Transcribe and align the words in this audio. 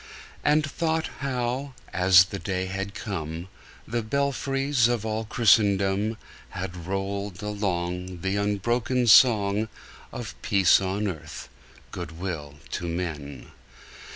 And 0.43 0.65
thought 0.65 1.11
how, 1.19 1.75
as 1.93 2.23
the 2.25 2.39
day 2.39 2.65
had 2.65 2.95
come, 2.95 3.49
The 3.87 4.01
belfries 4.01 4.87
of 4.87 5.05
all 5.05 5.25
Christendom 5.25 6.17
Had 6.49 6.87
rolled 6.87 7.43
along 7.43 8.21
The 8.21 8.35
unbroken 8.35 9.05
song 9.05 9.69
Of 10.11 10.33
peace 10.41 10.81
on 10.81 11.07
earth, 11.07 11.49
good 11.91 12.13
will 12.19 12.55
to 12.71 12.87
men! 12.87 13.51